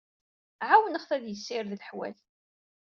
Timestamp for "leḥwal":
1.79-2.15